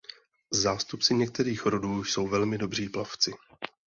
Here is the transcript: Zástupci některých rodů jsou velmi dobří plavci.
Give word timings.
Zástupci 0.53 1.15
některých 1.15 1.65
rodů 1.65 2.03
jsou 2.03 2.27
velmi 2.27 2.57
dobří 2.57 2.89
plavci. 2.89 3.33